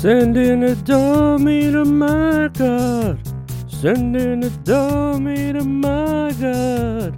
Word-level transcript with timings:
Sending 0.00 0.64
a 0.64 0.74
dummy 0.76 1.70
to 1.70 1.84
my 1.84 2.48
God. 2.54 3.20
Sending 3.68 4.44
a 4.44 4.50
dummy 4.64 5.52
to 5.52 5.62
my 5.62 6.32
God. 6.40 7.14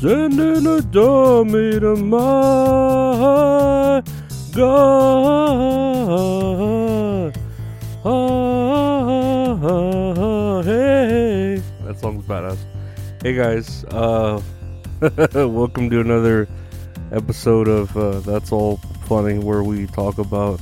Sending 0.00 0.64
a 0.64 0.80
dummy 0.80 1.80
to 1.80 1.96
my 1.96 4.00
God. 4.54 5.74
Ah, 8.04 9.58
hey. 10.62 11.60
That 11.82 11.98
song's 11.98 12.24
badass. 12.26 12.58
Hey 13.24 13.34
guys, 13.34 13.84
uh, 13.90 14.40
welcome 15.34 15.90
to 15.90 15.98
another 15.98 16.46
episode 17.10 17.66
of 17.66 17.96
uh, 17.96 18.20
That's 18.20 18.52
All 18.52 18.76
Funny, 19.08 19.40
where 19.40 19.64
we 19.64 19.88
talk 19.88 20.18
about 20.18 20.60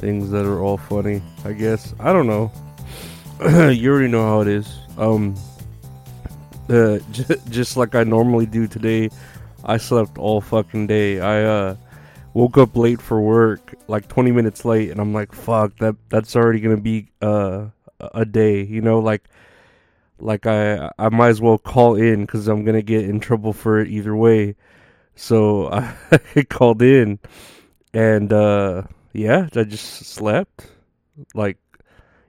things 0.00 0.30
that 0.30 0.46
are 0.46 0.60
all 0.60 0.78
funny. 0.78 1.22
I 1.44 1.52
guess 1.52 1.94
I 2.00 2.12
don't 2.12 2.26
know. 2.26 2.50
you 3.70 3.90
already 3.90 4.08
know 4.08 4.26
how 4.26 4.40
it 4.40 4.48
is. 4.48 4.78
Um, 4.98 5.34
uh, 6.68 6.98
j- 7.12 7.36
just 7.48 7.76
like 7.76 7.94
I 7.94 8.04
normally 8.04 8.46
do 8.46 8.66
today, 8.66 9.10
I 9.64 9.76
slept 9.76 10.18
all 10.18 10.40
fucking 10.40 10.86
day. 10.86 11.20
I 11.20 11.44
uh 11.44 11.76
woke 12.32 12.58
up 12.58 12.76
late 12.76 13.00
for 13.02 13.20
work, 13.20 13.74
like 13.88 14.08
20 14.08 14.30
minutes 14.30 14.64
late, 14.64 14.90
and 14.90 15.00
I'm 15.00 15.12
like, 15.12 15.32
fuck 15.32 15.76
that. 15.78 15.96
That's 16.08 16.34
already 16.36 16.60
gonna 16.60 16.76
be 16.76 17.08
uh 17.20 17.66
a 18.00 18.24
day. 18.24 18.62
You 18.64 18.80
know, 18.80 18.98
like 19.00 19.24
like 20.18 20.46
I 20.46 20.90
I 20.98 21.08
might 21.10 21.28
as 21.28 21.40
well 21.40 21.58
call 21.58 21.96
in 21.96 22.22
because 22.22 22.48
I'm 22.48 22.64
gonna 22.64 22.82
get 22.82 23.04
in 23.04 23.20
trouble 23.20 23.52
for 23.52 23.80
it 23.80 23.88
either 23.88 24.16
way. 24.16 24.56
So 25.14 25.68
I 26.36 26.42
called 26.48 26.82
in, 26.82 27.18
and 27.92 28.32
uh 28.32 28.82
yeah, 29.12 29.48
I 29.54 29.64
just 29.64 30.04
slept 30.06 30.66
like 31.34 31.58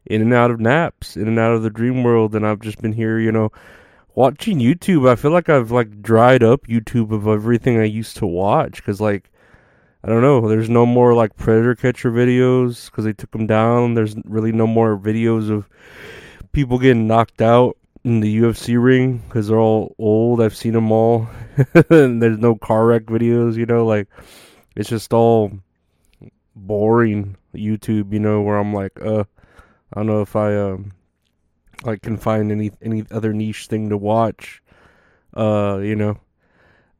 in 0.05 0.21
and 0.21 0.33
out 0.33 0.51
of 0.51 0.59
naps, 0.59 1.15
in 1.15 1.27
and 1.27 1.39
out 1.39 1.53
of 1.53 1.63
the 1.63 1.69
dream 1.69 2.03
world, 2.03 2.35
and 2.35 2.45
I've 2.45 2.61
just 2.61 2.81
been 2.81 2.93
here, 2.93 3.19
you 3.19 3.31
know, 3.31 3.51
watching 4.15 4.59
YouTube. 4.59 5.07
I 5.07 5.15
feel 5.15 5.31
like 5.31 5.49
I've 5.49 5.71
like 5.71 6.01
dried 6.01 6.43
up 6.43 6.67
YouTube 6.67 7.11
of 7.11 7.27
everything 7.27 7.79
I 7.79 7.85
used 7.85 8.17
to 8.17 8.27
watch 8.27 8.77
because 8.77 8.99
like 8.99 9.31
I 10.03 10.09
don't 10.09 10.21
know, 10.21 10.47
there's 10.49 10.69
no 10.69 10.85
more 10.85 11.13
like 11.13 11.35
predator 11.35 11.75
catcher 11.75 12.11
videos 12.11 12.85
because 12.85 13.05
they 13.05 13.13
took 13.13 13.31
them 13.31 13.45
down. 13.45 13.93
There's 13.93 14.15
really 14.25 14.51
no 14.51 14.65
more 14.65 14.97
videos 14.97 15.51
of 15.51 15.69
people 16.51 16.79
getting 16.79 17.05
knocked 17.05 17.41
out 17.41 17.77
in 18.03 18.19
the 18.19 18.39
UFC 18.39 18.81
ring 18.81 19.19
because 19.27 19.47
they're 19.47 19.59
all 19.59 19.95
old. 19.99 20.41
I've 20.41 20.55
seen 20.55 20.73
them 20.73 20.91
all. 20.91 21.27
and 21.89 22.21
there's 22.23 22.39
no 22.39 22.55
car 22.55 22.87
wreck 22.87 23.03
videos, 23.03 23.55
you 23.55 23.67
know, 23.67 23.85
like 23.85 24.07
it's 24.75 24.89
just 24.89 25.13
all 25.13 25.51
boring 26.65 27.37
YouTube, 27.55 28.13
you 28.13 28.19
know, 28.19 28.41
where 28.41 28.57
I'm 28.57 28.73
like, 28.73 28.99
uh, 29.01 29.23
I 29.93 29.99
don't 29.99 30.07
know 30.07 30.21
if 30.21 30.35
I 30.35 30.55
um 30.57 30.93
like 31.83 32.01
can 32.01 32.17
find 32.17 32.51
any 32.51 32.71
any 32.81 33.03
other 33.11 33.33
niche 33.33 33.67
thing 33.67 33.89
to 33.89 33.97
watch, 33.97 34.61
uh, 35.35 35.79
you 35.81 35.95
know, 35.95 36.17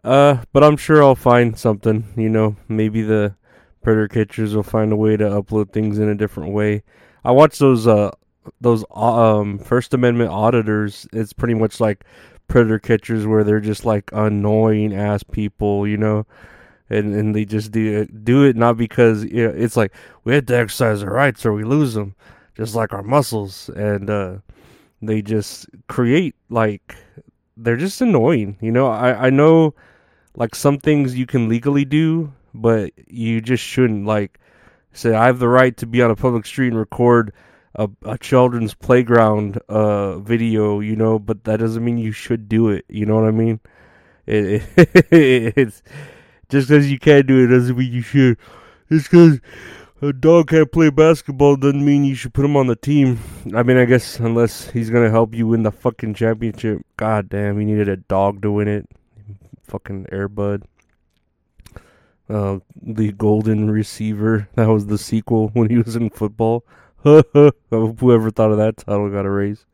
uh, 0.04 0.44
but 0.52 0.64
I'm 0.64 0.78
sure 0.78 1.04
I'll 1.04 1.16
find 1.16 1.58
something, 1.58 2.06
you 2.18 2.30
know, 2.30 2.56
maybe 2.68 3.02
the 3.02 3.36
predator 3.84 4.08
catchers 4.08 4.56
will 4.56 4.64
find 4.64 4.92
a 4.92 4.96
way 4.96 5.18
to 5.18 5.24
upload 5.24 5.72
things 5.72 6.00
in 6.00 6.10
a 6.10 6.16
different 6.16 6.54
way. 6.54 6.84
I 7.24 7.32
watch 7.32 7.60
those 7.60 7.88
uh 7.88 8.12
those 8.60 8.84
um 8.92 9.60
First 9.60 9.94
Amendment 9.94 10.32
auditors. 10.32 11.08
It's 11.14 11.34
pretty 11.34 11.54
much 11.54 11.80
like 11.80 12.04
predator 12.48 12.80
catchers 12.80 13.26
where 13.26 13.44
they're 13.44 13.60
just 13.60 13.86
like 13.86 14.10
annoying 14.12 14.94
ass 14.94 15.24
people, 15.24 15.88
you 15.88 15.98
know 15.98 16.26
and 16.92 17.16
and 17.16 17.34
they 17.34 17.46
just 17.46 17.72
do 17.72 18.06
do 18.06 18.44
it 18.44 18.56
not 18.56 18.78
because 18.78 19.24
you 19.24 19.48
know, 19.48 19.54
it's 19.56 19.78
like 19.78 19.94
we 20.24 20.34
have 20.36 20.46
to 20.48 20.58
exercise 20.58 21.02
our 21.04 21.14
rights 21.14 21.46
or 21.46 21.54
we 21.54 21.64
lose 21.64 21.94
them, 21.94 22.16
just 22.56 22.76
like 22.76 22.94
our 22.94 23.04
muscles, 23.04 23.70
and 23.70 24.10
uh, 24.10 24.38
they 25.02 25.22
just 25.22 25.68
create 25.88 26.36
like 26.50 26.96
they're 27.58 27.78
just 27.78 28.02
annoying. 28.02 28.58
You 28.62 28.72
know, 28.72 28.88
I 28.88 29.28
I 29.28 29.30
know 29.30 29.74
like 30.36 30.54
some 30.54 30.80
things 30.80 31.18
you 31.18 31.26
can 31.26 31.48
legally 31.50 31.86
do, 31.86 32.34
but 32.54 32.92
you 33.08 33.42
just 33.42 33.64
shouldn't 33.64 34.06
like 34.06 34.40
say 34.94 35.14
I 35.14 35.28
have 35.28 35.40
the 35.40 35.48
right 35.50 35.76
to 35.78 35.86
be 35.86 36.02
on 36.02 36.12
a 36.12 36.16
public 36.16 36.46
street 36.46 36.70
and 36.70 36.78
record 36.78 37.34
a, 37.76 37.90
a 38.04 38.18
children's 38.18 38.74
playground 38.74 39.60
uh 39.70 40.20
video, 40.20 40.82
you 40.82 40.96
know, 40.98 41.20
but 41.20 41.46
that 41.46 41.60
doesn't 41.62 41.84
mean 41.86 41.98
you 41.98 42.12
should 42.12 42.50
do 42.50 42.70
it. 42.70 42.86
You 42.90 43.06
know 43.06 43.16
what 43.16 43.26
I 43.26 43.32
mean? 43.32 43.62
It, 44.28 44.64
it, 45.12 45.54
it's 45.58 45.82
just 46.52 46.68
because 46.68 46.92
you 46.92 47.00
can't 47.00 47.26
do 47.26 47.44
it 47.44 47.48
doesn't 47.48 47.78
mean 47.78 47.92
you 47.92 48.02
should. 48.02 48.38
Just 48.92 49.10
because 49.10 49.40
a 50.02 50.12
dog 50.12 50.50
can't 50.50 50.72
play 50.72 50.90
basketball 50.90 51.56
doesn't 51.56 51.84
mean 51.84 52.04
you 52.04 52.14
should 52.14 52.34
put 52.34 52.44
him 52.44 52.58
on 52.58 52.68
the 52.68 52.76
team. 52.76 53.20
I 53.56 53.64
mean, 53.64 53.78
I 53.78 53.86
guess 53.86 54.20
unless 54.20 54.70
he's 54.70 54.90
gonna 54.90 55.10
help 55.10 55.34
you 55.34 55.48
win 55.48 55.64
the 55.64 55.72
fucking 55.72 56.14
championship. 56.14 56.86
God 56.98 57.30
damn, 57.30 57.58
he 57.58 57.66
needed 57.66 57.88
a 57.88 57.98
dog 57.98 58.42
to 58.42 58.52
win 58.52 58.68
it. 58.68 58.88
Fucking 59.64 60.08
Airbud. 60.12 60.64
Uh, 62.30 62.60
the 62.82 63.14
golden 63.14 63.72
receiver. 63.72 64.50
That 64.56 64.68
was 64.68 64.88
the 64.88 64.98
sequel 64.98 65.50
when 65.54 65.70
he 65.70 65.78
was 65.78 65.96
in 65.96 66.10
football. 66.10 66.66
Whoever 67.04 68.30
thought 68.30 68.52
of 68.52 68.58
that 68.58 68.78
title 68.78 69.10
got 69.10 69.26
a 69.26 69.30
raise. 69.30 69.66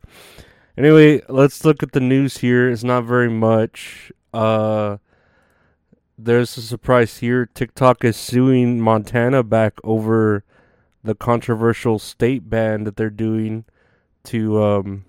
Anyway, 0.76 1.22
let's 1.28 1.64
look 1.64 1.82
at 1.82 1.90
the 1.92 2.00
news 2.00 2.38
here. 2.38 2.70
It's 2.70 2.84
not 2.84 3.04
very 3.04 3.28
much. 3.28 4.12
Uh, 4.32 4.98
there's 6.18 6.56
a 6.56 6.62
surprise 6.62 7.18
here. 7.18 7.46
TikTok 7.46 8.04
is 8.04 8.16
suing 8.16 8.80
Montana 8.80 9.44
back 9.44 9.74
over 9.84 10.44
the 11.04 11.14
controversial 11.14 11.98
state 12.00 12.50
ban 12.50 12.84
that 12.84 12.96
they're 12.96 13.08
doing 13.08 13.64
to, 14.24 14.62
um, 14.62 15.04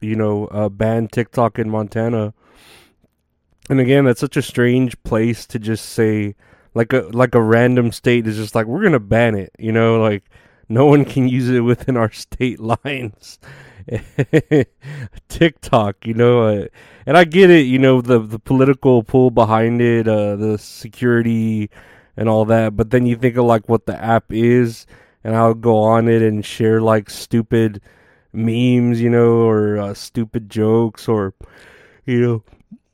you 0.00 0.14
know, 0.14 0.46
uh, 0.48 0.68
ban 0.68 1.08
TikTok 1.08 1.58
in 1.58 1.70
Montana. 1.70 2.34
And 3.70 3.80
again, 3.80 4.04
that's 4.04 4.20
such 4.20 4.36
a 4.36 4.42
strange 4.42 5.02
place 5.04 5.46
to 5.46 5.58
just 5.58 5.86
say, 5.86 6.34
like 6.74 6.92
a 6.92 7.02
like 7.12 7.34
a 7.34 7.40
random 7.42 7.92
state 7.92 8.26
is 8.26 8.36
just 8.36 8.54
like 8.54 8.66
we're 8.66 8.82
gonna 8.82 9.00
ban 9.00 9.34
it. 9.34 9.52
You 9.58 9.72
know, 9.72 10.00
like 10.00 10.24
no 10.68 10.84
one 10.86 11.04
can 11.04 11.28
use 11.28 11.48
it 11.48 11.60
within 11.60 11.96
our 11.96 12.10
state 12.10 12.60
lines. 12.84 13.38
TikTok, 15.28 16.06
you 16.06 16.14
know, 16.14 16.42
uh, 16.42 16.66
and 17.06 17.16
I 17.16 17.24
get 17.24 17.50
it, 17.50 17.66
you 17.66 17.78
know, 17.78 18.00
the 18.00 18.18
the 18.18 18.38
political 18.38 19.02
pull 19.02 19.30
behind 19.30 19.80
it, 19.80 20.08
uh, 20.08 20.36
the 20.36 20.58
security 20.58 21.70
and 22.16 22.28
all 22.28 22.44
that. 22.46 22.76
But 22.76 22.90
then 22.90 23.06
you 23.06 23.16
think 23.16 23.36
of 23.36 23.44
like 23.44 23.68
what 23.68 23.86
the 23.86 24.00
app 24.02 24.32
is, 24.32 24.86
and 25.24 25.36
I'll 25.36 25.54
go 25.54 25.78
on 25.78 26.08
it 26.08 26.22
and 26.22 26.44
share 26.44 26.80
like 26.80 27.10
stupid 27.10 27.80
memes, 28.32 29.00
you 29.00 29.10
know, 29.10 29.42
or 29.42 29.78
uh, 29.78 29.94
stupid 29.94 30.50
jokes, 30.50 31.08
or 31.08 31.34
you 32.06 32.42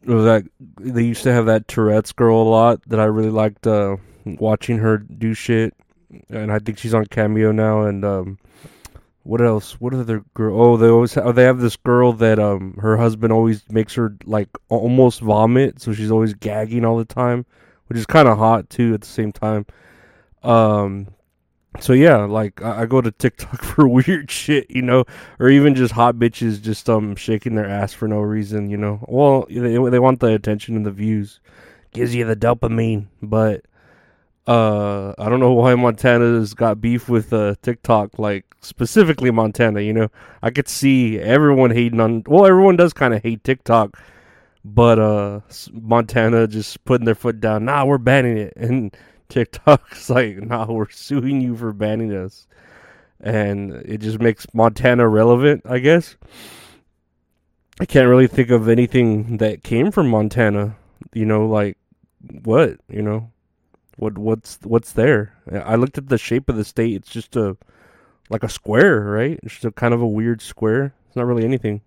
know, 0.06 0.25
that 0.25 0.44
they 0.81 1.05
used 1.05 1.23
to 1.25 1.32
have 1.32 1.46
that 1.46 1.69
Tourette's 1.69 2.12
girl 2.12 2.43
a 2.43 2.49
lot 2.49 2.81
that 2.88 3.00
I 3.00 3.05
really 3.05 3.31
liked 3.31 3.67
uh, 3.67 3.96
watching 4.25 4.79
her 4.79 4.99
do 4.99 5.34
shit, 5.34 5.75
and 6.29 6.52
I 6.52 6.58
think 6.58 6.79
she's 6.79 6.94
on 6.94 7.06
Cameo 7.06 7.52
now, 7.52 7.82
and 7.82 8.05
um 8.05 8.38
what 9.29 9.43
else? 9.43 9.79
What 9.79 9.93
other 9.93 10.25
girl? 10.33 10.59
Oh, 10.59 10.77
they 10.79 10.89
always 10.89 11.13
have, 11.13 11.35
they 11.35 11.43
have 11.43 11.61
this 11.61 11.77
girl 11.77 12.15
that 12.15 12.39
um 12.39 12.79
her 12.81 12.97
husband 12.97 13.31
always 13.31 13.63
makes 13.69 13.93
her 13.93 14.17
like 14.25 14.49
almost 14.71 15.21
vomit, 15.21 15.83
so 15.83 15.93
she's 15.93 16.11
always 16.11 16.33
gagging 16.33 16.87
all 16.87 16.97
the 16.97 17.05
time, 17.05 17.45
which 17.89 17.99
is 17.99 18.07
kind 18.07 18.27
of 18.27 18.39
hot 18.39 18.71
too 18.71 18.95
at 18.95 19.03
the 19.03 19.07
same 19.07 19.31
time. 19.31 19.67
Um, 20.43 21.09
so 21.79 21.93
yeah, 21.93 22.25
like 22.25 22.63
I, 22.63 22.83
I 22.83 22.87
go 22.87 23.03
to 23.03 23.11
TikTok 23.11 23.63
for 23.63 23.87
weird 23.87 24.31
shit, 24.31 24.71
you 24.71 24.81
know, 24.81 25.05
or 25.39 25.51
even 25.51 25.75
just 25.75 25.93
hot 25.93 26.15
bitches 26.15 26.63
just 26.63 26.89
um 26.89 27.15
shaking 27.15 27.55
their 27.55 27.69
ass 27.69 27.93
for 27.93 28.09
no 28.09 28.21
reason, 28.21 28.71
you 28.71 28.79
know. 28.79 29.05
Well, 29.09 29.45
they 29.51 29.77
they 29.91 29.99
want 29.99 30.21
the 30.21 30.29
attention 30.29 30.75
and 30.75 30.87
the 30.87 30.91
views, 30.91 31.41
gives 31.93 32.15
you 32.15 32.25
the 32.25 32.35
dopamine, 32.35 33.09
but 33.21 33.67
uh, 34.49 35.12
I 35.19 35.29
don't 35.29 35.41
know 35.41 35.53
why 35.53 35.75
Montana's 35.75 36.55
got 36.55 36.81
beef 36.81 37.06
with 37.06 37.35
uh, 37.35 37.55
TikTok, 37.61 38.19
like 38.19 38.47
specifically 38.62 39.31
Montana. 39.31 39.83
You 39.83 39.93
know, 39.93 40.09
I 40.43 40.49
could 40.49 40.69
see 40.69 41.21
everyone 41.21 41.71
hating 41.71 42.00
on. 42.00 42.23
Well, 42.27 42.47
everyone 42.47 42.77
does 42.77 42.95
kind 42.95 43.12
of 43.12 43.23
hate 43.23 43.45
TikTok, 43.45 44.00
but 44.65 44.99
uh, 44.99 45.41
Montana 45.71 46.47
just 46.47 46.83
putting 46.87 47.05
their 47.05 47.15
foot 47.15 47.41
down. 47.41 47.67
Nah, 47.67 47.85
we're 47.85 47.99
banning 47.99 48.39
it, 48.39 48.55
and 48.56 48.97
TikTok's 49.29 50.09
like, 50.11 50.39
nah, 50.39 50.65
we're 50.65 50.89
suing 50.89 51.43
you 51.43 51.55
for 51.55 51.75
banning 51.75 52.15
us, 52.17 52.47
and 53.21 53.73
it 53.85 53.99
just 53.99 54.19
makes 54.19 54.47
Montana 54.55 55.06
relevant, 55.06 55.61
I 55.67 55.79
guess. 55.79 56.17
I 57.81 57.85
can't 57.85 58.09
really 58.09 58.29
think 58.29 58.49
of 58.49 58.67
anything 58.67 59.37
that 59.37 59.62
came 59.62 59.93
from 59.93 60.09
Montana. 60.09 60.75
You 61.12 61.27
know, 61.27 61.47
like 61.47 61.77
what? 62.44 62.79
You 62.89 63.03
know 63.03 63.31
what 63.99 64.17
what's 64.17 64.59
what's 64.62 64.93
there? 64.93 65.35
I 65.53 65.75
looked 65.75 65.99
at 65.99 66.09
the 66.09 66.19
shape 66.19 66.49
of 66.49 66.56
the 66.56 66.65
state. 66.65 66.95
It's 66.95 67.11
just 67.11 67.37
a 67.37 67.56
like 68.31 68.43
a 68.43 68.49
square, 68.49 69.00
right? 69.00 69.39
It's 69.43 69.55
just 69.55 69.65
a 69.65 69.73
kind 69.73 69.93
of 69.93 70.00
a 70.00 70.06
weird 70.06 70.41
square. 70.41 70.95
It's 71.06 71.17
not 71.17 71.27
really 71.27 71.45
anything. 71.45 71.83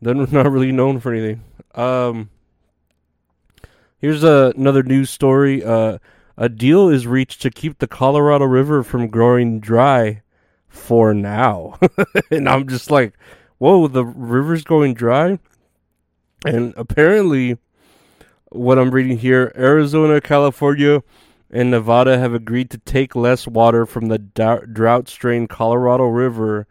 They're 0.00 0.14
not 0.14 0.50
really 0.50 0.72
known 0.72 1.00
for 1.00 1.12
anything. 1.12 1.44
Um, 1.74 2.30
here's 3.98 4.24
a, 4.24 4.52
another 4.56 4.82
news 4.82 5.10
story. 5.10 5.62
Uh, 5.64 5.98
a 6.36 6.48
deal 6.48 6.88
is 6.88 7.06
reached 7.06 7.42
to 7.42 7.50
keep 7.50 7.78
the 7.78 7.88
Colorado 7.88 8.44
River 8.44 8.82
from 8.82 9.08
growing 9.08 9.60
dry 9.60 10.22
for 10.68 11.12
now. 11.12 11.78
and 12.30 12.48
I'm 12.48 12.68
just 12.68 12.90
like, 12.90 13.14
whoa, 13.58 13.88
the 13.88 14.04
river's 14.04 14.64
going 14.64 14.94
dry? 14.94 15.38
And 16.46 16.72
apparently, 16.76 17.58
what 18.50 18.78
I'm 18.78 18.90
reading 18.90 19.18
here 19.18 19.52
Arizona, 19.56 20.20
California, 20.20 21.02
and 21.50 21.70
Nevada 21.70 22.18
have 22.18 22.34
agreed 22.34 22.70
to 22.70 22.78
take 22.78 23.16
less 23.16 23.46
water 23.46 23.86
from 23.86 24.08
the 24.08 24.18
drought 24.18 25.08
strained 25.08 25.48
Colorado 25.48 26.04
River, 26.04 26.66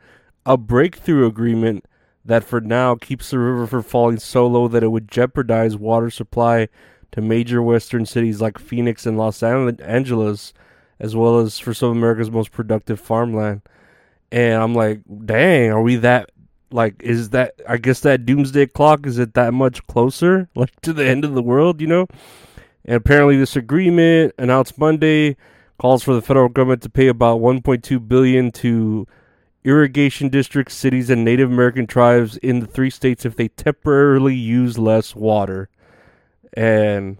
a 0.45 0.57
breakthrough 0.57 1.25
agreement 1.25 1.85
that 2.25 2.43
for 2.43 2.59
now 2.59 2.95
keeps 2.95 3.29
the 3.29 3.39
river 3.39 3.65
from 3.65 3.83
falling 3.83 4.19
so 4.19 4.45
low 4.45 4.67
that 4.67 4.83
it 4.83 4.89
would 4.89 5.09
jeopardize 5.09 5.77
water 5.77 6.09
supply 6.09 6.67
to 7.11 7.21
major 7.21 7.61
western 7.61 8.05
cities 8.05 8.41
like 8.41 8.59
Phoenix 8.59 9.05
and 9.05 9.17
Los 9.17 9.41
Angeles, 9.41 10.53
as 10.99 11.15
well 11.15 11.39
as 11.39 11.57
for 11.57 11.73
some 11.73 11.91
of 11.91 11.95
America's 11.95 12.29
most 12.29 12.51
productive 12.51 12.99
farmland. 12.99 13.61
And 14.29 14.61
I'm 14.61 14.75
like, 14.75 15.01
dang, 15.25 15.71
are 15.71 15.81
we 15.81 15.95
that 15.97 16.31
like 16.71 17.01
is 17.01 17.29
that 17.29 17.55
I 17.67 17.77
guess 17.77 18.01
that 18.01 18.25
doomsday 18.25 18.67
clock 18.67 19.05
is 19.05 19.17
it 19.17 19.33
that 19.35 19.53
much 19.53 19.85
closer 19.87 20.49
like 20.55 20.79
to 20.81 20.93
the 20.93 21.05
end 21.05 21.25
of 21.25 21.33
the 21.33 21.41
world, 21.41 21.81
you 21.81 21.87
know? 21.87 22.07
And 22.85 22.95
apparently 22.95 23.37
this 23.37 23.55
agreement 23.55 24.33
announced 24.37 24.77
Monday 24.77 25.35
calls 25.77 26.03
for 26.03 26.13
the 26.13 26.21
federal 26.21 26.49
government 26.49 26.81
to 26.83 26.89
pay 26.89 27.07
about 27.07 27.41
1.2 27.41 28.07
billion 28.07 28.51
to 28.51 29.07
irrigation 29.63 30.29
districts, 30.29 30.73
cities 30.73 31.09
and 31.09 31.25
Native 31.25 31.51
American 31.51 31.85
tribes 31.85 32.37
in 32.37 32.61
the 32.61 32.67
three 32.67 32.89
states 32.89 33.25
if 33.25 33.35
they 33.35 33.49
temporarily 33.49 34.33
use 34.33 34.77
less 34.77 35.13
water. 35.13 35.69
And 36.53 37.17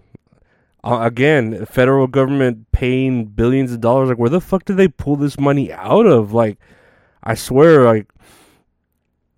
uh, 0.82 1.00
again, 1.02 1.66
federal 1.66 2.06
government 2.06 2.72
paying 2.72 3.26
billions 3.26 3.72
of 3.72 3.80
dollars 3.80 4.08
like 4.08 4.18
where 4.18 4.30
the 4.30 4.40
fuck 4.40 4.64
did 4.64 4.78
they 4.78 4.88
pull 4.88 5.16
this 5.16 5.38
money 5.38 5.70
out 5.72 6.06
of? 6.06 6.32
Like 6.32 6.58
I 7.22 7.34
swear 7.34 7.84
like 7.84 8.08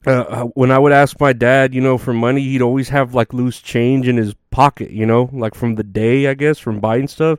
uh, 0.07 0.11
uh, 0.11 0.45
when 0.55 0.71
I 0.71 0.79
would 0.79 0.93
ask 0.93 1.21
my 1.21 1.33
dad, 1.33 1.75
you 1.75 1.81
know, 1.81 1.99
for 1.99 2.15
money, 2.15 2.43
he'd 2.43 2.63
always 2.63 2.89
have 2.89 3.15
like 3.15 3.35
loose 3.35 3.61
change 3.61 4.09
in 4.09 4.17
his 4.17 4.35
pocket, 4.51 4.91
you 4.91 5.05
know, 5.05 5.29
like 5.33 5.55
from 5.55 5.75
the 5.75 5.85
day, 5.85 6.27
I 6.29 6.35
guess, 6.35 6.59
from 6.59 6.81
buying 6.81 7.09
stuff. 7.09 7.39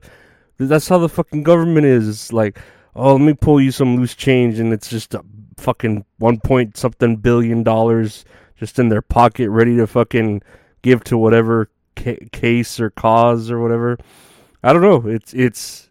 That's 0.57 0.87
how 0.87 0.99
the 0.99 1.09
fucking 1.09 1.43
government 1.43 1.87
is. 1.87 2.07
It's 2.07 2.31
like, 2.31 2.59
oh, 2.95 3.13
let 3.13 3.21
me 3.21 3.33
pull 3.33 3.59
you 3.59 3.71
some 3.71 3.95
loose 3.95 4.15
change, 4.15 4.59
and 4.59 4.71
it's 4.73 4.89
just 4.89 5.15
a 5.15 5.23
fucking 5.57 6.05
one 6.17 6.39
point 6.39 6.77
something 6.77 7.15
billion 7.15 7.63
dollars 7.63 8.25
just 8.57 8.77
in 8.77 8.89
their 8.89 9.01
pocket, 9.01 9.49
ready 9.49 9.75
to 9.77 9.87
fucking 9.87 10.41
give 10.83 11.03
to 11.05 11.17
whatever 11.17 11.69
ca- 11.95 12.27
case 12.31 12.79
or 12.79 12.91
cause 12.91 13.49
or 13.49 13.59
whatever. 13.59 13.97
I 14.63 14.73
don't 14.73 14.83
know. 14.83 15.09
It's 15.09 15.33
it's 15.33 15.89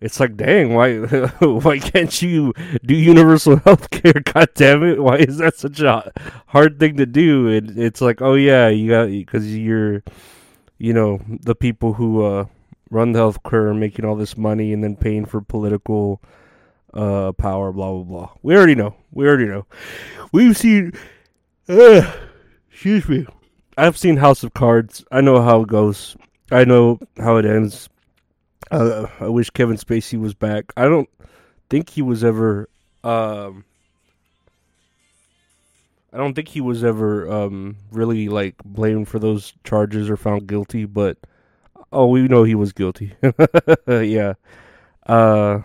it's 0.00 0.20
like, 0.20 0.36
dang, 0.36 0.74
why 0.74 0.98
why 1.40 1.78
can't 1.78 2.22
you 2.22 2.52
do 2.84 2.94
universal 2.94 3.56
health 3.64 3.90
care? 3.90 4.12
God 4.24 4.48
damn 4.54 4.82
it! 4.82 5.02
Why 5.02 5.16
is 5.16 5.38
that 5.38 5.56
such 5.56 5.80
a 5.80 6.12
hard 6.48 6.78
thing 6.78 6.96
to 6.96 7.06
do? 7.06 7.48
And 7.48 7.78
it's 7.78 8.00
like, 8.00 8.20
oh 8.20 8.34
yeah, 8.34 8.68
you 8.68 8.90
got 8.90 9.06
because 9.06 9.56
you're, 9.56 10.02
you 10.78 10.92
know, 10.92 11.20
the 11.28 11.54
people 11.54 11.94
who 11.94 12.24
uh, 12.24 12.46
run 12.90 13.12
the 13.12 13.20
health 13.20 13.42
care 13.42 13.68
are 13.68 13.74
making 13.74 14.04
all 14.04 14.16
this 14.16 14.36
money 14.36 14.72
and 14.72 14.82
then 14.82 14.96
paying 14.96 15.24
for 15.24 15.40
political 15.40 16.20
uh, 16.92 17.32
power. 17.32 17.72
Blah 17.72 17.92
blah 17.92 18.02
blah. 18.02 18.30
We 18.42 18.56
already 18.56 18.74
know. 18.74 18.94
We 19.12 19.26
already 19.26 19.46
know. 19.46 19.66
We've 20.32 20.56
seen. 20.56 20.92
Uh, 21.68 22.12
excuse 22.70 23.08
me. 23.08 23.26
I've 23.76 23.98
seen 23.98 24.18
House 24.18 24.44
of 24.44 24.54
Cards. 24.54 25.04
I 25.10 25.20
know 25.20 25.42
how 25.42 25.62
it 25.62 25.68
goes. 25.68 26.16
I 26.52 26.64
know 26.64 27.00
how 27.16 27.36
it 27.38 27.44
ends. 27.44 27.88
Uh, 28.70 29.06
I 29.20 29.28
wish 29.28 29.50
Kevin 29.50 29.76
Spacey 29.76 30.18
was 30.18 30.34
back. 30.34 30.72
I 30.76 30.84
don't 30.84 31.08
think 31.68 31.90
he 31.90 32.02
was 32.02 32.24
ever. 32.24 32.68
Um, 33.02 33.64
I 36.12 36.16
don't 36.16 36.34
think 36.34 36.48
he 36.48 36.60
was 36.60 36.84
ever 36.84 37.30
um, 37.30 37.76
really 37.90 38.28
like 38.28 38.54
blamed 38.64 39.08
for 39.08 39.18
those 39.18 39.52
charges 39.64 40.08
or 40.08 40.16
found 40.16 40.46
guilty. 40.46 40.84
But 40.84 41.18
oh, 41.92 42.06
we 42.06 42.22
know 42.22 42.44
he 42.44 42.54
was 42.54 42.72
guilty. 42.72 43.14
yeah. 43.88 44.34
Uh, 45.06 45.60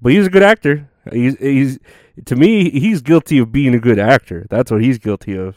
but 0.00 0.12
he's 0.12 0.26
a 0.26 0.30
good 0.30 0.42
actor. 0.42 0.88
He's 1.12 1.38
he's 1.38 1.78
to 2.26 2.36
me 2.36 2.70
he's 2.70 3.02
guilty 3.02 3.38
of 3.38 3.50
being 3.52 3.74
a 3.74 3.80
good 3.80 3.98
actor. 3.98 4.46
That's 4.50 4.70
what 4.70 4.82
he's 4.82 4.98
guilty 4.98 5.36
of. 5.36 5.56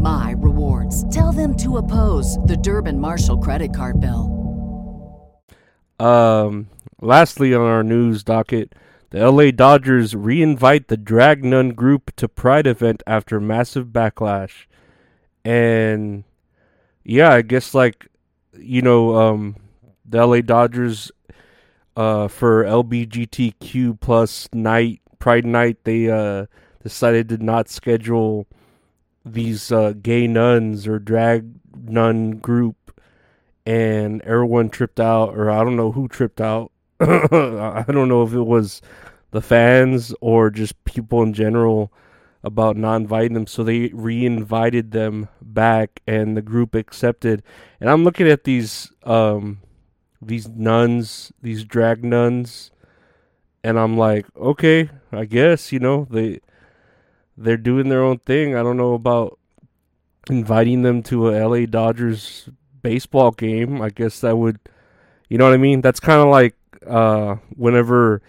my 0.00 0.34
rewards. 0.38 1.08
Tell 1.14 1.32
them 1.32 1.56
to 1.58 1.78
oppose 1.78 2.38
the 2.38 2.56
Durbin 2.56 2.98
Marshall 2.98 3.38
credit 3.38 3.74
card 3.74 4.00
bill. 4.00 4.36
Um, 5.98 6.68
lastly, 7.00 7.54
on 7.54 7.62
our 7.62 7.82
news 7.82 8.24
docket, 8.24 8.74
the 9.10 9.30
LA 9.30 9.50
Dodgers 9.50 10.14
reinvite 10.14 10.86
the 10.86 10.96
Drag 10.96 11.44
Nun 11.44 11.70
group 11.70 12.14
to 12.16 12.28
Pride 12.28 12.66
event 12.66 13.02
after 13.06 13.40
massive 13.40 13.88
backlash. 13.88 14.66
And 15.44 16.24
yeah, 17.04 17.32
I 17.32 17.42
guess 17.42 17.74
like 17.74 18.06
you 18.56 18.82
know, 18.82 19.16
um, 19.16 19.56
the 20.04 20.26
LA 20.26 20.40
Dodgers 20.40 21.10
uh, 21.96 22.28
for 22.28 22.64
LBGTQ 22.64 24.00
plus 24.00 24.48
night 24.52 25.00
Pride 25.18 25.44
night, 25.44 25.84
they 25.84 26.08
uh, 26.10 26.46
decided 26.82 27.28
to 27.28 27.36
not 27.36 27.68
schedule 27.68 28.46
these 29.24 29.70
uh, 29.70 29.94
gay 30.00 30.26
nuns 30.26 30.86
or 30.86 30.98
drag 30.98 31.52
nun 31.76 32.32
group, 32.32 32.76
and 33.66 34.22
everyone 34.22 34.70
tripped 34.70 35.00
out, 35.00 35.36
or 35.36 35.50
I 35.50 35.64
don't 35.64 35.76
know 35.76 35.92
who 35.92 36.08
tripped 36.08 36.40
out. 36.40 36.72
I 37.00 37.84
don't 37.88 38.08
know 38.08 38.22
if 38.22 38.32
it 38.32 38.42
was 38.42 38.82
the 39.30 39.40
fans 39.40 40.14
or 40.20 40.50
just 40.50 40.82
people 40.84 41.22
in 41.22 41.32
general 41.32 41.92
about 42.42 42.76
not 42.76 42.96
inviting 42.96 43.34
them. 43.34 43.46
So 43.46 43.62
they 43.62 43.90
re-invited 43.92 44.92
them 44.92 45.28
back, 45.40 46.00
and 46.06 46.36
the 46.36 46.42
group 46.42 46.74
accepted. 46.74 47.42
And 47.80 47.90
I'm 47.90 48.04
looking 48.04 48.28
at 48.28 48.44
these 48.44 48.90
um, 49.04 49.60
these 50.22 50.48
nuns, 50.48 51.32
these 51.40 51.64
drag 51.64 52.04
nuns, 52.04 52.70
and 53.62 53.78
I'm 53.78 53.96
like, 53.96 54.26
okay, 54.36 54.90
I 55.12 55.24
guess 55.24 55.72
you 55.72 55.78
know 55.78 56.06
they 56.10 56.40
they're 57.36 57.56
doing 57.56 57.88
their 57.88 58.02
own 58.02 58.18
thing. 58.18 58.54
I 58.54 58.62
don't 58.62 58.76
know 58.76 58.94
about 58.94 59.38
inviting 60.28 60.82
them 60.82 61.02
to 61.04 61.28
a 61.28 61.46
LA 61.46 61.66
Dodgers 61.66 62.48
baseball 62.82 63.30
game. 63.30 63.80
I 63.80 63.90
guess 63.90 64.20
that 64.20 64.36
would, 64.36 64.58
you 65.28 65.38
know 65.38 65.44
what 65.44 65.54
I 65.54 65.58
mean? 65.58 65.80
That's 65.80 66.00
kind 66.00 66.20
of 66.20 66.28
like 66.28 66.54
uh, 66.86 67.36
whenever, 67.56 68.22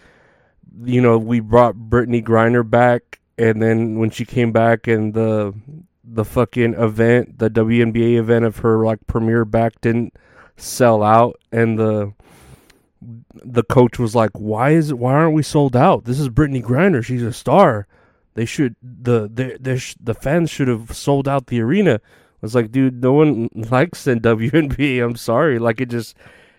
you 0.84 1.02
know, 1.02 1.18
we 1.18 1.40
brought 1.40 1.76
Brittney 1.76 2.24
Griner 2.24 2.68
back, 2.68 3.20
and 3.38 3.62
then 3.62 3.98
when 3.98 4.10
she 4.10 4.26
came 4.26 4.52
back 4.52 4.88
and 4.88 5.14
the 5.14 5.54
the 6.04 6.26
fucking 6.26 6.74
event, 6.74 7.40
the 7.40 7.50
WNBA 7.50 8.18
event 8.18 8.46
of 8.46 8.58
her 8.58 8.86
like 8.86 9.00
premiere 9.08 9.46
back 9.46 9.80
didn't 9.82 10.14
sell 10.58 11.04
out, 11.04 11.40
and 11.52 11.80
the 11.80 12.14
the 13.02 13.64
coach 13.64 13.98
was 13.98 14.16
like, 14.16 14.32
"Why 14.34 14.72
is? 14.72 14.94
Why 14.94 15.14
aren't 15.14 15.34
we 15.34 15.44
sold 15.44 15.76
out? 15.76 16.06
This 16.06 16.20
is 16.20 16.30
Brittney 16.30 16.62
Griner. 16.62 17.04
She's 17.04 17.24
a 17.24 17.34
star." 17.34 17.88
They 18.34 18.46
should 18.46 18.76
the 18.82 19.28
the 19.28 19.96
the 20.02 20.14
fans 20.14 20.50
should 20.50 20.68
have 20.68 20.96
sold 20.96 21.28
out 21.28 21.48
the 21.48 21.62
arena. 21.62 21.96
I 21.96 22.00
was 22.42 22.56
like, 22.56 22.72
dude, 22.72 23.02
no 23.02 23.14
one 23.14 23.50
likes 23.54 24.04
the 24.04 24.16
WNBA. 24.16 25.04
I'm 25.06 25.16
sorry, 25.16 25.60
like 25.60 25.82
it 25.82 25.90
just 25.90 26.16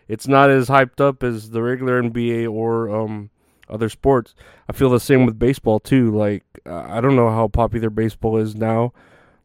it's 0.08 0.28
not 0.28 0.50
as 0.50 0.68
hyped 0.68 1.00
up 1.00 1.22
as 1.22 1.50
the 1.50 1.62
regular 1.62 2.02
NBA 2.02 2.50
or 2.50 2.94
um 2.94 3.30
other 3.68 3.88
sports. 3.88 4.34
I 4.68 4.72
feel 4.72 4.90
the 4.90 5.00
same 5.00 5.26
with 5.26 5.38
baseball 5.38 5.80
too. 5.80 6.14
Like 6.16 6.44
I 6.66 7.00
don't 7.00 7.16
know 7.16 7.30
how 7.30 7.48
popular 7.48 7.90
baseball 7.90 8.36
is 8.36 8.54
now. 8.54 8.92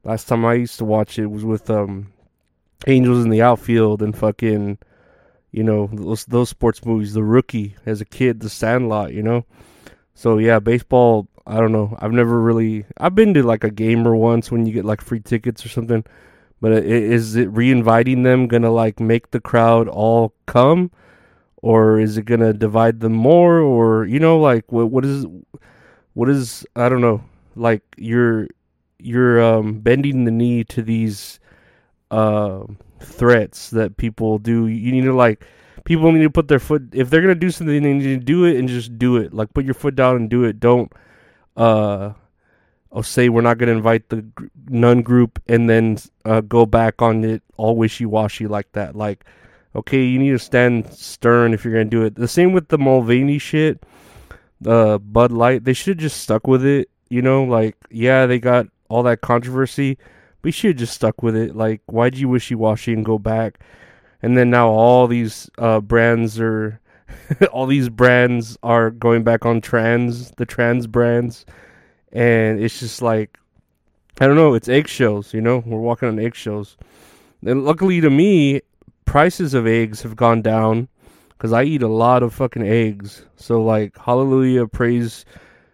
Last 0.04 0.26
time 0.26 0.46
I 0.46 0.54
used 0.56 0.78
to 0.80 0.86
watch 0.86 1.18
it 1.18 1.28
was 1.28 1.46
with 1.46 1.70
um 1.70 2.12
Angels 2.86 3.24
in 3.24 3.32
the 3.32 3.42
outfield 3.42 4.04
and 4.04 4.16
fucking 4.16 4.78
you 5.52 5.64
know 5.64 5.90
those 5.92 6.26
those 6.26 6.50
sports 6.50 6.86
movies. 6.86 7.14
The 7.14 7.24
Rookie 7.24 7.76
as 7.86 8.02
a 8.02 8.06
kid, 8.06 8.42
The 8.42 8.50
Sandlot. 8.50 9.14
You 9.14 9.24
know, 9.24 9.46
so 10.14 10.38
yeah, 10.38 10.60
baseball. 10.60 11.28
I 11.48 11.62
don't 11.62 11.72
know. 11.72 11.98
I've 12.00 12.12
never 12.12 12.40
really. 12.42 12.86
I've 12.98 13.16
been 13.16 13.34
to 13.34 13.44
like 13.44 13.64
a 13.64 13.72
gamer 13.72 14.16
once 14.16 14.52
when 14.52 14.66
you 14.66 14.74
get 14.74 14.84
like 14.84 15.02
free 15.02 15.22
tickets 15.22 15.66
or 15.66 15.70
something. 15.70 16.04
But 16.60 16.72
is 16.84 17.36
it 17.36 17.50
re-inviting 17.52 18.24
them 18.24 18.48
gonna 18.48 18.72
like 18.72 19.00
make 19.00 19.32
the 19.32 19.40
crowd 19.40 19.88
all 19.88 20.34
come, 20.46 20.92
or 21.58 22.00
is 22.00 22.18
it 22.18 22.26
gonna 22.26 22.52
divide 22.52 23.00
them 23.00 23.14
more, 23.14 23.60
or 23.60 24.06
you 24.06 24.20
know 24.20 24.40
like 24.40 24.72
what 24.72 24.92
what 24.92 25.06
is 25.06 25.26
what 26.16 26.30
is 26.30 26.66
I 26.76 26.90
don't 26.90 27.02
know 27.02 27.24
like 27.56 27.84
you're 27.98 28.48
you're 29.00 29.42
um, 29.42 29.80
bending 29.80 30.26
the 30.26 30.32
knee 30.32 30.64
to 30.66 30.82
these 30.82 31.40
uh, 32.12 32.64
threats 33.00 33.70
that 33.70 33.96
people 33.98 34.38
do. 34.40 34.68
You 34.68 34.92
need 34.92 35.06
to 35.06 35.14
like 35.14 35.46
people 35.86 36.12
need 36.12 36.24
to 36.24 36.30
put 36.30 36.50
their 36.50 36.60
foot 36.60 36.90
if 36.92 37.10
they're 37.10 37.22
gonna 37.22 37.36
do 37.36 37.52
something, 37.52 37.82
they 37.82 37.94
need 37.94 38.04
to 38.04 38.18
do 38.18 38.46
it 38.46 38.58
and 38.58 38.68
just 38.68 38.98
do 38.98 39.16
it. 39.18 39.34
Like 39.34 39.54
put 39.54 39.64
your 39.64 39.76
foot 39.76 39.96
down 39.96 40.18
and 40.18 40.30
do 40.30 40.44
it. 40.44 40.60
Don't 40.60 40.92
uh, 41.58 42.14
I'll 42.92 43.04
say 43.04 43.28
we're 43.28 43.42
not 43.42 43.58
gonna 43.58 43.74
invite 43.74 44.10
the 44.10 44.26
nun 44.70 45.02
group 45.02 45.42
and 45.48 45.70
then 45.70 45.98
uh, 46.24 46.42
go 46.42 46.66
back 46.66 47.02
on 47.02 47.24
it 47.24 47.44
all 47.58 47.76
wishy 47.76 48.06
washy 48.06 48.48
like 48.48 48.72
that. 48.72 48.96
Like 48.96 49.26
okay, 49.76 50.04
you 50.06 50.18
need 50.18 50.32
to 50.32 50.40
stand 50.40 50.92
stern 50.94 51.54
if 51.54 51.66
you're 51.66 51.74
gonna 51.74 51.86
do 51.86 52.04
it. 52.04 52.16
The 52.16 52.28
same 52.28 52.54
with 52.54 52.70
the 52.70 52.78
Mulvaney 52.78 53.40
shit. 53.40 53.84
The 54.62 55.00
Bud 55.04 55.32
Light, 55.32 55.66
they 55.66 55.74
should 55.74 55.98
have 55.98 56.02
just 56.02 56.22
stuck 56.22 56.48
with 56.48 56.66
it. 56.66 56.90
You 57.10 57.22
know, 57.22 57.44
like 57.44 57.76
yeah, 57.92 58.26
they 58.26 58.40
got 58.40 58.68
all 58.90 59.04
that 59.04 59.22
controversy 59.22 59.98
we 60.48 60.52
should 60.52 60.70
have 60.70 60.78
just 60.78 60.94
stuck 60.94 61.22
with 61.22 61.36
it. 61.36 61.58
Like, 61.58 61.82
why'd 61.88 62.16
you 62.16 62.30
wishy 62.30 62.56
washy 62.56 62.94
and 62.94 63.04
go 63.04 63.20
back? 63.20 63.60
And 64.22 64.38
then 64.38 64.50
now 64.50 64.70
all 64.70 65.06
these 65.06 65.50
uh, 65.58 65.82
brands 65.82 66.40
are, 66.40 66.80
all 67.52 67.66
these 67.66 67.90
brands 67.90 68.58
are 68.64 68.92
going 68.92 69.24
back 69.24 69.46
on 69.46 69.62
trans, 69.62 70.32
the 70.38 70.46
trans 70.46 70.88
brands, 70.88 71.46
and 72.12 72.60
it's 72.60 72.80
just 72.80 73.02
like, 73.02 73.38
I 74.20 74.26
don't 74.26 74.36
know. 74.36 74.56
It's 74.56 74.70
eggshells, 74.70 75.34
you 75.34 75.42
know. 75.42 75.64
We're 75.66 75.80
walking 75.80 76.08
on 76.08 76.20
eggshells. 76.20 76.76
And 77.46 77.64
luckily 77.64 78.02
to 78.02 78.10
me, 78.10 78.62
prices 79.06 79.54
of 79.54 79.68
eggs 79.68 80.02
have 80.02 80.16
gone 80.16 80.42
down 80.42 80.88
because 81.30 81.54
I 81.54 81.64
eat 81.64 81.84
a 81.84 81.88
lot 81.88 82.24
of 82.24 82.34
fucking 82.34 82.68
eggs. 82.68 83.24
So 83.36 83.62
like, 83.62 83.98
hallelujah, 83.98 84.66
praise 84.68 85.24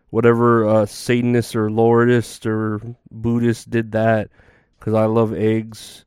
whatever 0.09 0.67
uh, 0.67 0.85
Satanist 0.85 1.55
or 1.55 1.69
Lordist 1.69 2.45
or 2.45 2.81
Buddhist 3.09 3.69
did 3.69 3.93
that 3.93 4.29
because 4.77 4.93
I 4.93 5.05
love 5.05 5.33
eggs. 5.33 6.05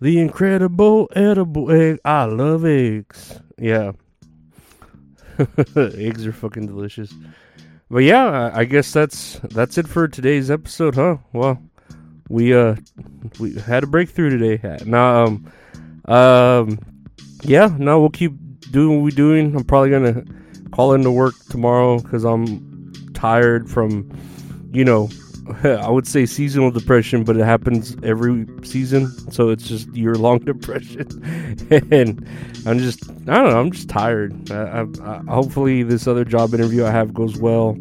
The 0.00 0.18
incredible 0.20 1.08
edible 1.14 1.70
egg. 1.70 1.98
I 2.04 2.24
love 2.24 2.64
eggs. 2.64 3.40
Yeah. 3.58 3.92
eggs 5.76 6.26
are 6.26 6.32
fucking 6.32 6.66
delicious. 6.66 7.14
But 7.90 7.98
yeah, 7.98 8.50
I 8.52 8.64
guess 8.64 8.92
that's 8.92 9.40
that's 9.50 9.78
it 9.78 9.88
for 9.88 10.08
today's 10.08 10.50
episode, 10.50 10.94
huh? 10.94 11.16
Well, 11.32 11.62
we 12.28 12.54
uh 12.54 12.76
we 13.38 13.54
had 13.54 13.84
a 13.84 13.86
breakthrough 13.86 14.38
today. 14.38 14.78
Now 14.84 15.24
um 15.24 15.52
um 16.06 16.78
yeah, 17.42 17.74
now 17.78 17.98
we'll 17.98 18.10
keep 18.10 18.32
doing 18.70 18.96
what 18.96 19.04
we're 19.04 19.10
doing. 19.16 19.56
I'm 19.56 19.64
probably 19.64 19.90
gonna 19.90 20.24
call 20.72 20.92
into 20.92 21.10
work 21.10 21.34
tomorrow 21.48 21.98
because 21.98 22.24
I'm 22.24 22.92
tired 23.14 23.70
from 23.70 24.10
you 24.72 24.84
know 24.84 25.08
I 25.64 25.88
would 25.88 26.06
say 26.06 26.26
seasonal 26.26 26.70
depression, 26.70 27.24
but 27.24 27.36
it 27.36 27.44
happens 27.44 27.96
every 28.02 28.46
season, 28.62 29.08
so 29.30 29.48
it's 29.50 29.66
just 29.66 29.88
year 29.94 30.14
long 30.16 30.38
depression. 30.40 31.06
and 31.90 32.26
I'm 32.66 32.78
just, 32.78 33.08
I 33.10 33.14
don't 33.14 33.50
know, 33.50 33.60
I'm 33.60 33.72
just 33.72 33.88
tired. 33.88 34.50
I, 34.50 34.86
I, 35.02 35.22
hopefully, 35.28 35.82
this 35.82 36.06
other 36.06 36.24
job 36.24 36.54
interview 36.54 36.84
I 36.84 36.90
have 36.90 37.14
goes 37.14 37.38
well, 37.38 37.78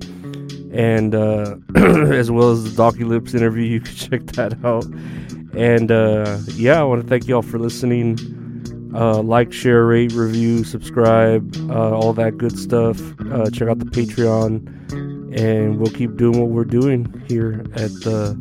and 0.71 1.13
uh, 1.13 1.55
as 1.75 2.31
well 2.31 2.51
as 2.51 2.63
the 2.63 2.81
Docu 2.81 3.07
Lips 3.07 3.33
interview, 3.33 3.63
you 3.63 3.81
can 3.81 3.95
check 3.95 4.25
that 4.33 4.63
out. 4.63 4.85
And 5.55 5.91
uh, 5.91 6.39
yeah, 6.53 6.79
I 6.79 6.83
want 6.83 7.01
to 7.01 7.07
thank 7.07 7.27
y'all 7.27 7.41
for 7.41 7.59
listening. 7.59 8.17
Uh, 8.93 9.21
like, 9.21 9.51
share, 9.51 9.85
rate, 9.85 10.13
review, 10.13 10.63
subscribe, 10.63 11.55
uh, 11.69 11.91
all 11.91 12.13
that 12.13 12.37
good 12.37 12.57
stuff. 12.57 12.99
Uh, 13.31 13.49
check 13.49 13.67
out 13.67 13.79
the 13.79 13.85
Patreon 13.85 15.06
and 15.37 15.79
we'll 15.79 15.91
keep 15.91 16.17
doing 16.17 16.39
what 16.39 16.49
we're 16.49 16.65
doing 16.65 17.23
here 17.27 17.63
at 17.73 17.91
the 18.01 18.35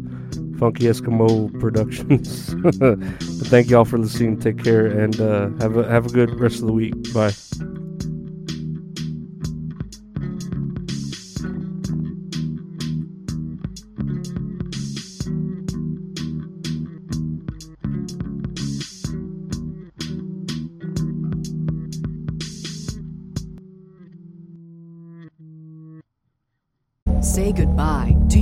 Funky 0.58 0.84
Eskimo 0.84 1.58
Productions. 1.60 2.54
thank 3.48 3.68
y'all 3.68 3.84
for 3.84 3.98
listening. 3.98 4.40
Take 4.40 4.62
care 4.62 4.86
and 4.86 5.20
uh, 5.20 5.50
have 5.60 5.76
a 5.76 5.86
have 5.88 6.06
a 6.06 6.10
good 6.10 6.40
rest 6.40 6.60
of 6.60 6.66
the 6.66 6.72
week. 6.72 6.94
Bye. 7.12 7.32